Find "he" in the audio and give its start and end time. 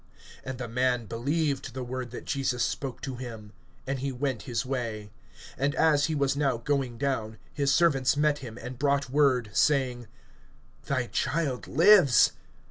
3.99-4.11, 6.05-6.15